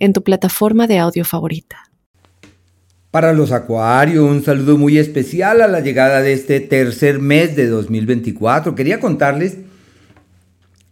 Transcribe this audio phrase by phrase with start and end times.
[0.00, 1.90] en tu plataforma de audio favorita.
[3.10, 7.66] Para los acuarios, un saludo muy especial a la llegada de este tercer mes de
[7.66, 8.74] 2024.
[8.74, 9.58] Quería contarles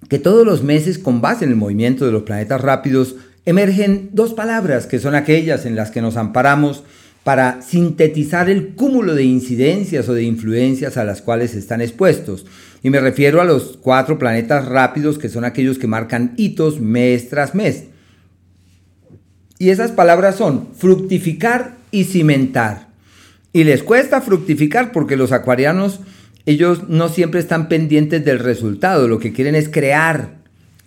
[0.09, 4.35] que todos los meses, con base en el movimiento de los planetas rápidos, emergen dos
[4.35, 6.83] palabras que son aquellas en las que nos amparamos
[7.23, 12.47] para sintetizar el cúmulo de incidencias o de influencias a las cuales están expuestos.
[12.83, 17.29] Y me refiero a los cuatro planetas rápidos que son aquellos que marcan hitos mes
[17.29, 17.85] tras mes.
[19.59, 22.89] Y esas palabras son fructificar y cimentar.
[23.53, 26.01] Y les cuesta fructificar porque los acuarianos,
[26.47, 29.09] ellos no siempre están pendientes del resultado.
[29.09, 30.37] Lo que quieren es crear,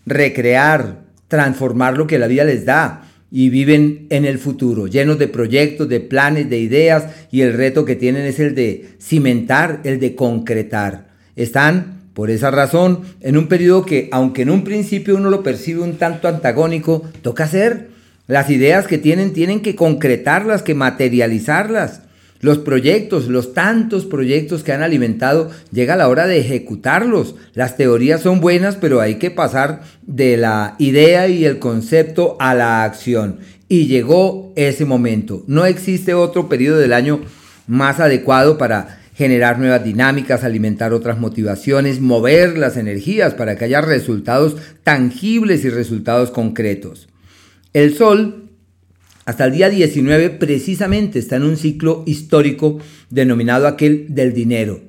[0.06, 3.08] recrear, transformar lo que la vida les da.
[3.34, 7.06] Y viven en el futuro, llenos de proyectos, de planes, de ideas.
[7.32, 11.08] Y el reto que tienen es el de cimentar, el de concretar.
[11.36, 15.82] Están por esa razón, en un periodo que, aunque en un principio uno lo percibe
[15.82, 17.91] un tanto antagónico, toca hacer,
[18.32, 22.04] las ideas que tienen tienen que concretarlas, que materializarlas.
[22.40, 27.36] Los proyectos, los tantos proyectos que han alimentado, llega la hora de ejecutarlos.
[27.56, 32.56] Las teorías son buenas, pero hay que pasar de la idea y el concepto a
[32.56, 33.40] la acción.
[33.68, 35.44] Y llegó ese momento.
[35.48, 37.20] No existe otro periodo del año
[37.68, 43.82] más adecuado para generar nuevas dinámicas, alimentar otras motivaciones, mover las energías para que haya
[43.82, 47.10] resultados tangibles y resultados concretos.
[47.74, 48.50] El Sol,
[49.24, 54.82] hasta el día 19, precisamente está en un ciclo histórico denominado aquel del dinero.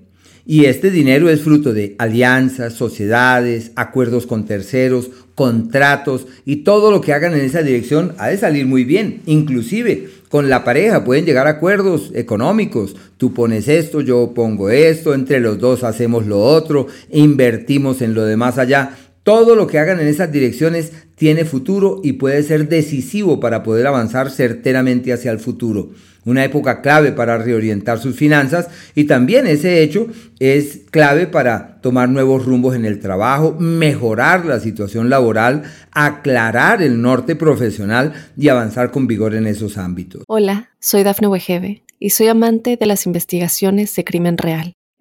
[0.45, 7.01] Y este dinero es fruto de alianzas, sociedades, acuerdos con terceros, contratos y todo lo
[7.01, 9.23] que hagan en esa dirección ha de salir muy bien.
[9.27, 12.97] Inclusive con la pareja pueden llegar a acuerdos económicos.
[13.17, 18.25] Tú pones esto, yo pongo esto, entre los dos hacemos lo otro, invertimos en lo
[18.25, 18.97] demás allá.
[19.23, 23.87] Todo lo que hagan en esas direcciones tiene futuro y puede ser decisivo para poder
[23.87, 25.91] avanzar certeramente hacia el futuro.
[26.25, 30.09] Una época clave para reorientar sus finanzas y también ese hecho
[30.41, 35.63] es clave para tomar nuevos rumbos en el trabajo, mejorar la situación laboral,
[35.93, 40.25] aclarar el norte profesional y avanzar con vigor en esos ámbitos.
[40.27, 44.75] Hola, soy Dafne Wegebe y soy amante de las investigaciones de crimen real.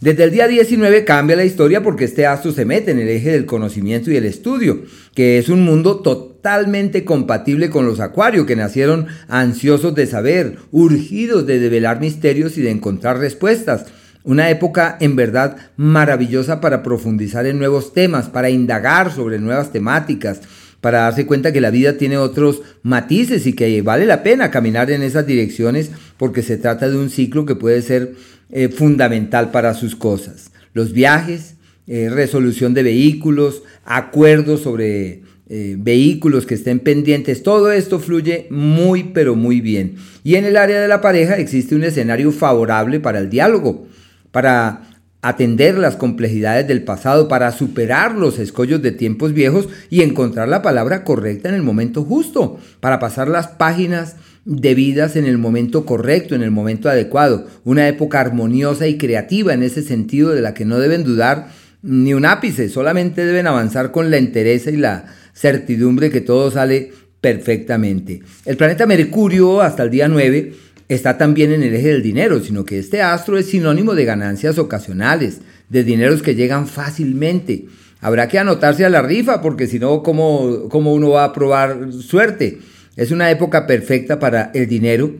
[0.00, 3.32] Desde el día 19 cambia la historia porque este astro se mete en el eje
[3.32, 4.84] del conocimiento y el estudio,
[5.14, 11.46] que es un mundo totalmente compatible con los acuarios que nacieron ansiosos de saber, urgidos
[11.46, 13.84] de develar misterios y de encontrar respuestas.
[14.24, 20.40] Una época en verdad maravillosa para profundizar en nuevos temas, para indagar sobre nuevas temáticas,
[20.80, 24.90] para darse cuenta que la vida tiene otros matices y que vale la pena caminar
[24.90, 28.14] en esas direcciones porque se trata de un ciclo que puede ser
[28.50, 30.50] eh, fundamental para sus cosas.
[30.72, 31.54] Los viajes,
[31.86, 39.04] eh, resolución de vehículos, acuerdos sobre eh, vehículos que estén pendientes, todo esto fluye muy
[39.12, 39.96] pero muy bien.
[40.22, 43.88] Y en el área de la pareja existe un escenario favorable para el diálogo,
[44.30, 44.89] para
[45.22, 50.62] atender las complejidades del pasado para superar los escollos de tiempos viejos y encontrar la
[50.62, 56.34] palabra correcta en el momento justo, para pasar las páginas debidas en el momento correcto,
[56.34, 60.64] en el momento adecuado, una época armoniosa y creativa en ese sentido de la que
[60.64, 61.48] no deben dudar
[61.82, 66.92] ni un ápice, solamente deben avanzar con la entereza y la certidumbre que todo sale
[67.20, 68.22] perfectamente.
[68.44, 70.52] El planeta Mercurio hasta el día 9
[70.94, 74.58] está también en el eje del dinero, sino que este astro es sinónimo de ganancias
[74.58, 77.66] ocasionales, de dineros que llegan fácilmente.
[78.00, 81.92] Habrá que anotarse a la rifa porque si no, ¿cómo, ¿cómo uno va a probar
[81.92, 82.58] suerte?
[82.96, 85.14] Es una época perfecta para el dinero.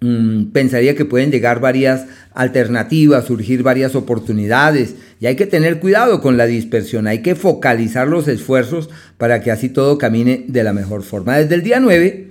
[0.00, 6.20] Mm, pensaría que pueden llegar varias alternativas, surgir varias oportunidades y hay que tener cuidado
[6.20, 8.88] con la dispersión, hay que focalizar los esfuerzos
[9.18, 11.38] para que así todo camine de la mejor forma.
[11.38, 12.30] Desde el día 9,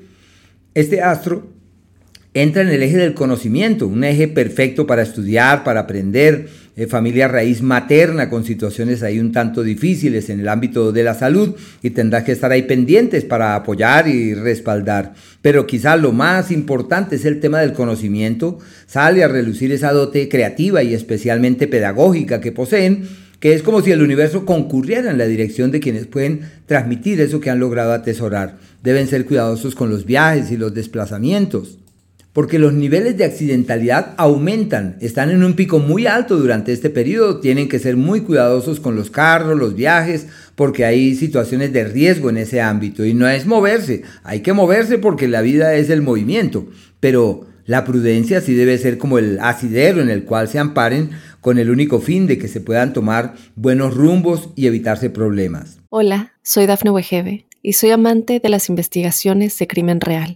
[0.76, 1.55] este astro
[2.36, 7.30] entra en el eje del conocimiento, un eje perfecto para estudiar, para aprender, eh, familia
[7.30, 11.92] raíz materna con situaciones ahí un tanto difíciles en el ámbito de la salud y
[11.92, 15.14] tendrás que estar ahí pendientes para apoyar y respaldar.
[15.42, 20.28] Pero quizá lo más importante es el tema del conocimiento, sale a relucir esa dote
[20.28, 23.08] creativa y especialmente pedagógica que poseen
[23.40, 27.40] que es como si el universo concurriera en la dirección de quienes pueden transmitir eso
[27.40, 28.58] que han logrado atesorar.
[28.84, 31.78] Deben ser cuidadosos con los viajes y los desplazamientos
[32.36, 37.40] porque los niveles de accidentalidad aumentan, están en un pico muy alto durante este periodo,
[37.40, 42.30] tienen que ser muy cuidadosos con los carros, los viajes, porque hay situaciones de riesgo
[42.30, 46.02] en ese ámbito y no es moverse, hay que moverse porque la vida es el
[46.02, 46.68] movimiento,
[47.00, 51.58] pero la prudencia sí debe ser como el asidero en el cual se amparen con
[51.58, 55.78] el único fin de que se puedan tomar buenos rumbos y evitarse problemas.
[55.88, 60.36] Hola, soy Dafne Wegebe y soy amante de las investigaciones de crimen real.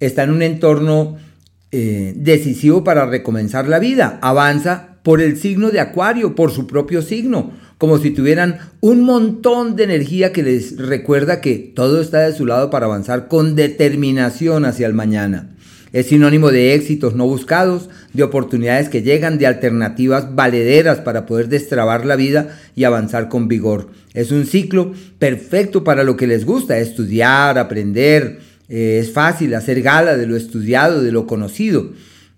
[0.00, 1.16] está en un entorno
[1.70, 4.18] eh, decisivo para recomenzar la vida.
[4.22, 9.76] Avanza por el signo de Acuario, por su propio signo, como si tuvieran un montón
[9.76, 14.64] de energía que les recuerda que todo está de su lado para avanzar con determinación
[14.64, 15.50] hacia el mañana.
[15.92, 21.48] Es sinónimo de éxitos no buscados, de oportunidades que llegan, de alternativas valederas para poder
[21.48, 23.88] destrabar la vida y avanzar con vigor.
[24.14, 28.38] Es un ciclo perfecto para lo que les gusta, estudiar, aprender,
[28.70, 31.92] eh, es fácil hacer gala de lo estudiado, de lo conocido.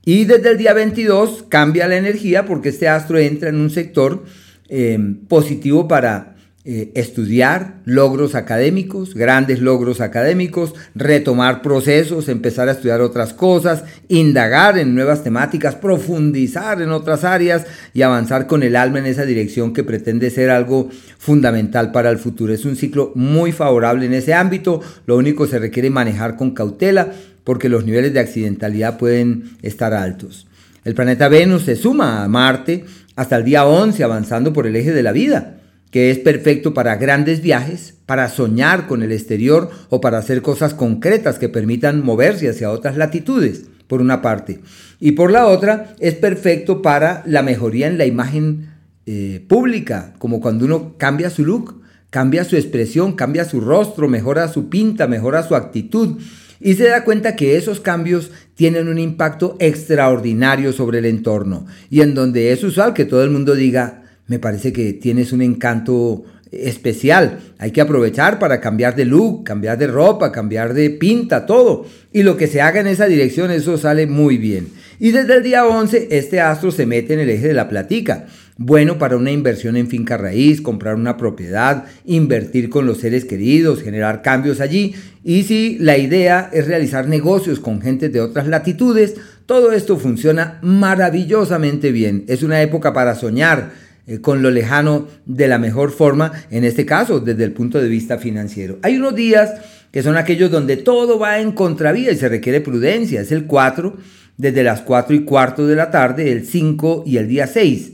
[0.05, 4.25] Y desde el día 22 cambia la energía porque este astro entra en un sector
[4.69, 4.99] eh,
[5.29, 6.32] positivo para
[6.65, 14.79] eh, estudiar logros académicos, grandes logros académicos, retomar procesos, empezar a estudiar otras cosas, indagar
[14.79, 19.73] en nuevas temáticas, profundizar en otras áreas y avanzar con el alma en esa dirección
[19.73, 20.89] que pretende ser algo
[21.19, 22.55] fundamental para el futuro.
[22.55, 27.11] Es un ciclo muy favorable en ese ámbito, lo único se requiere manejar con cautela
[27.43, 30.47] porque los niveles de accidentalidad pueden estar altos.
[30.85, 32.85] El planeta Venus se suma a Marte
[33.17, 35.57] hasta el día 11 avanzando por el eje de la vida
[35.93, 40.73] que es perfecto para grandes viajes, para soñar con el exterior o para hacer cosas
[40.73, 44.61] concretas que permitan moverse hacia otras latitudes, por una parte.
[44.99, 48.71] Y por la otra, es perfecto para la mejoría en la imagen
[49.05, 54.49] eh, pública, como cuando uno cambia su look, cambia su expresión, cambia su rostro, mejora
[54.49, 56.19] su pinta, mejora su actitud.
[56.59, 61.67] Y se da cuenta que esos cambios tienen un impacto extraordinario sobre el entorno.
[61.91, 65.43] Y en donde es usual que todo el mundo diga, me parece que tienes un
[65.43, 67.41] encanto especial.
[67.59, 71.87] Hay que aprovechar para cambiar de look, cambiar de ropa, cambiar de pinta, todo.
[72.13, 74.69] Y lo que se haga en esa dirección, eso sale muy bien.
[74.99, 78.27] Y desde el día 11, este astro se mete en el eje de la platica.
[78.59, 83.83] Bueno para una inversión en finca raíz, comprar una propiedad, invertir con los seres queridos,
[83.83, 84.95] generar cambios allí.
[85.25, 89.15] Y si la idea es realizar negocios con gente de otras latitudes,
[89.47, 92.25] todo esto funciona maravillosamente bien.
[92.29, 93.73] Es una época para soñar
[94.21, 98.19] con lo lejano de la mejor forma, en este caso desde el punto de vista
[98.19, 98.79] financiero.
[98.83, 99.53] Hay unos días
[99.93, 103.21] que son aquellos donde todo va en contravía y se requiere prudencia.
[103.21, 103.97] Es el 4,
[104.37, 107.93] desde las 4 y cuarto de la tarde, el 5 y el día 6.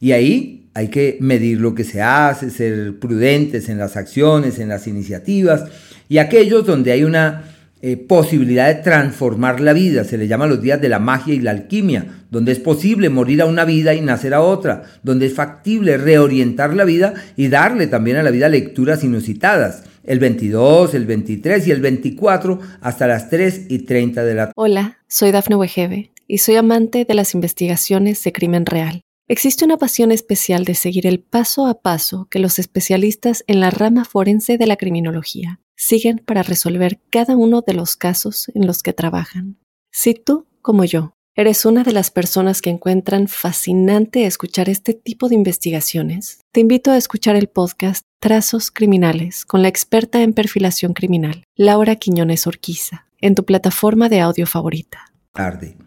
[0.00, 4.68] Y ahí hay que medir lo que se hace, ser prudentes en las acciones, en
[4.68, 5.64] las iniciativas.
[6.08, 7.44] Y aquellos donde hay una
[7.82, 10.04] eh, posibilidad de transformar la vida.
[10.04, 13.40] Se le llama los días de la magia y la alquimia, donde es posible morir
[13.40, 17.86] a una vida y nacer a otra, donde es factible reorientar la vida y darle
[17.86, 19.84] también a la vida lecturas inusitadas.
[20.04, 24.52] El 22, el 23 y el 24 hasta las 3 y 30 de la.
[24.56, 29.00] Hola, soy Dafne Wegebe y soy amante de las investigaciones de crimen real.
[29.26, 33.70] Existe una pasión especial de seguir el paso a paso que los especialistas en la
[33.70, 38.82] rama forense de la criminología siguen para resolver cada uno de los casos en los
[38.82, 39.56] que trabajan.
[39.90, 45.30] Si tú, como yo, eres una de las personas que encuentran fascinante escuchar este tipo
[45.30, 50.92] de investigaciones, te invito a escuchar el podcast Trazos Criminales con la experta en perfilación
[50.92, 55.06] criminal, Laura Quiñones Orquiza, en tu plataforma de audio favorita.
[55.32, 55.78] Tarde.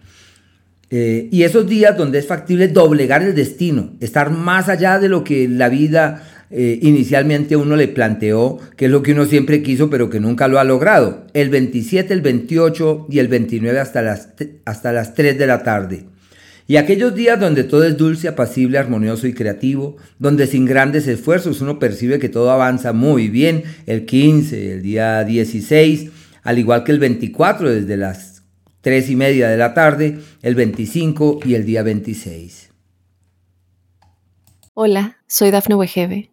[0.90, 5.24] Eh, y esos días donde es factible doblegar el destino, estar más allá de lo
[5.24, 9.90] que la vida eh, inicialmente uno le planteó que es lo que uno siempre quiso
[9.90, 11.26] pero que nunca lo ha logrado.
[11.34, 14.30] El 27, el 28 y el 29 hasta las,
[14.64, 16.06] hasta las 3 de la tarde.
[16.68, 21.60] Y aquellos días donde todo es dulce, apacible, armonioso y creativo, donde sin grandes esfuerzos
[21.60, 26.12] uno percibe que todo avanza muy bien, el 15, el día 16,
[26.44, 28.44] al igual que el 24 desde las
[28.82, 32.70] 3 y media de la tarde, el 25 y el día 26.
[34.76, 36.33] Hola, soy Dafne Wegebe